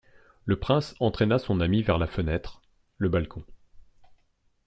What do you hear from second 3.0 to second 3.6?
balcon.